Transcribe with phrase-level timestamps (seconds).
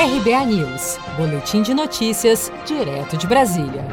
[0.00, 3.84] RBA News, Boletim de Notícias, direto de Brasília.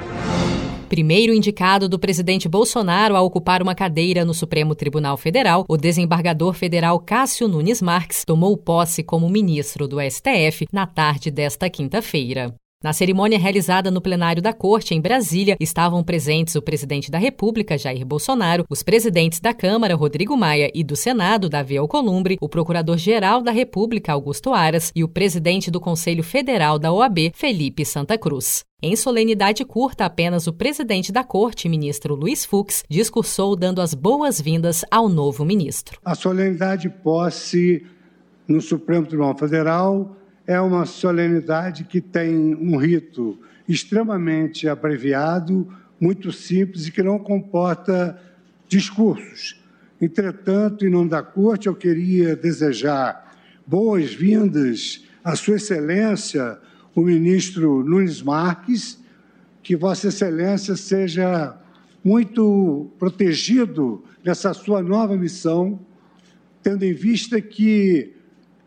[0.88, 6.54] Primeiro indicado do presidente Bolsonaro a ocupar uma cadeira no Supremo Tribunal Federal, o desembargador
[6.54, 12.54] federal Cássio Nunes Marques tomou posse como ministro do STF na tarde desta quinta-feira.
[12.86, 17.80] Na cerimônia realizada no plenário da Corte, em Brasília, estavam presentes o presidente da República,
[17.80, 23.42] Jair Bolsonaro, os presidentes da Câmara, Rodrigo Maia, e do Senado, Davi Alcolumbre, o procurador-geral
[23.42, 28.64] da República, Augusto Aras, e o presidente do Conselho Federal da OAB, Felipe Santa Cruz.
[28.84, 34.86] Em solenidade curta, apenas o presidente da Corte, ministro Luiz Fux, discursou dando as boas-vindas
[34.92, 36.00] ao novo ministro.
[36.06, 37.84] A solenidade posse
[38.48, 40.16] no Supremo Tribunal Federal
[40.48, 45.68] é uma solenidade que tem um rito extremamente abreviado,
[46.00, 48.20] muito simples e que não comporta
[48.68, 49.60] discursos.
[50.00, 53.34] Entretanto, em nome da Corte, eu queria desejar
[53.66, 56.60] boas-vindas à Sua Excelência,
[56.94, 59.00] o ministro Nunes Marques,
[59.64, 61.58] que Vossa Excelência seja
[62.04, 65.80] muito protegido nessa sua nova missão,
[66.62, 68.15] tendo em vista que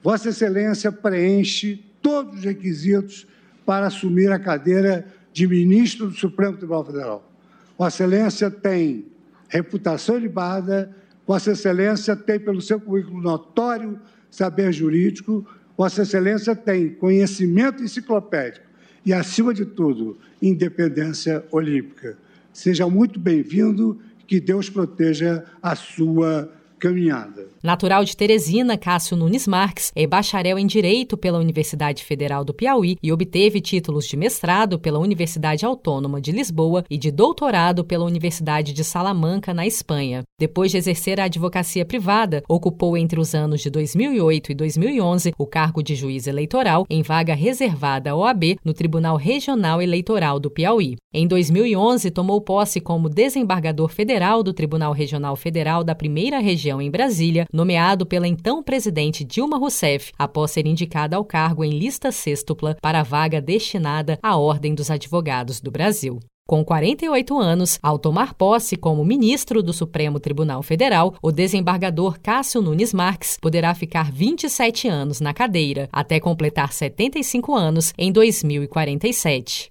[0.02, 3.26] Vossa Excelência preenche todos os requisitos
[3.66, 7.32] para assumir a cadeira de ministro do Supremo Tribunal Federal.
[7.76, 9.06] Vossa Excelência tem
[9.48, 10.94] reputação ilibada,
[11.26, 13.98] Vossa Excelência tem, pelo seu currículo notório
[14.30, 18.66] saber jurídico, Vossa Excelência tem conhecimento enciclopédico
[19.04, 22.16] e, acima de tudo, independência olímpica.
[22.52, 27.48] Seja muito bem-vindo, que Deus proteja a sua caminhada.
[27.62, 32.96] Natural de Teresina, Cássio Nunes Marques é bacharel em Direito pela Universidade Federal do Piauí
[33.02, 38.72] e obteve títulos de mestrado pela Universidade Autônoma de Lisboa e de doutorado pela Universidade
[38.72, 40.22] de Salamanca, na Espanha.
[40.38, 45.46] Depois de exercer a advocacia privada, ocupou entre os anos de 2008 e 2011 o
[45.46, 50.96] cargo de juiz eleitoral em vaga reservada à OAB no Tribunal Regional Eleitoral do Piauí.
[51.12, 56.82] Em 2011, tomou posse como desembargador federal do Tribunal Regional Federal da Primeira Região região
[56.82, 62.12] em Brasília, nomeado pela então presidente Dilma Rousseff, após ser indicada ao cargo em lista
[62.12, 66.20] sextupla para a vaga destinada à Ordem dos Advogados do Brasil.
[66.46, 72.62] Com 48 anos, ao tomar posse como ministro do Supremo Tribunal Federal, o desembargador Cássio
[72.62, 79.70] Nunes Marques poderá ficar 27 anos na cadeira, até completar 75 anos em 2047.